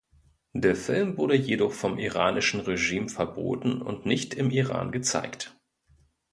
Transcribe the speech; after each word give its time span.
Der 0.55 0.75
Film 0.75 1.15
wurde 1.19 1.35
jedoch 1.35 1.73
vom 1.73 1.99
iranischen 1.99 2.59
Regime 2.61 3.07
verboten 3.07 3.83
und 3.83 4.07
nicht 4.07 4.33
im 4.33 4.49
Iran 4.49 4.91
gezeigt. 4.91 5.55